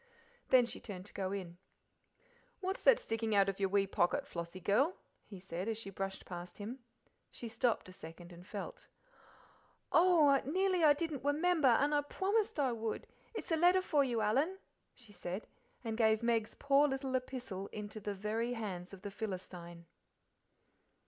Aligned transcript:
Then 0.49 0.65
she 0.65 0.79
turned 0.79 1.05
to 1.05 1.13
go 1.13 1.31
in. 1.31 1.59
"What's 2.59 2.81
that 2.81 2.97
sticking 2.97 3.35
out 3.35 3.47
of 3.47 3.59
your 3.59 3.69
wee 3.69 3.85
pocket, 3.85 4.25
Flossie 4.25 4.59
girl?" 4.59 4.95
he 5.27 5.39
said, 5.39 5.67
as 5.69 5.77
she 5.77 5.91
brushed 5.91 6.25
past 6.25 6.57
him. 6.57 6.79
She 7.29 7.47
stopped 7.47 7.87
a 7.87 7.91
second 7.91 8.33
and 8.33 8.43
felt. 8.43 8.87
"Oh, 9.91 10.41
nearly 10.43 10.83
I 10.83 10.93
didn't 10.93 11.21
wemember, 11.23 11.67
an' 11.79 11.93
I 11.93 12.01
pwomised 12.01 12.57
I 12.59 12.71
would 12.71 13.05
it's 13.35 13.51
a 13.51 13.55
letter 13.55 13.83
for 13.83 14.03
you, 14.03 14.21
Alan," 14.21 14.57
she 14.95 15.13
said, 15.13 15.45
and 15.83 15.95
gave 15.95 16.23
Meg's 16.23 16.55
poor 16.55 16.87
little 16.87 17.13
epistle 17.13 17.65
up 17.65 17.73
into 17.75 17.99
the 17.99 18.15
very 18.15 18.53
hands 18.53 18.93
of 18.93 19.03
the 19.03 19.11
Philistine. 19.11 19.85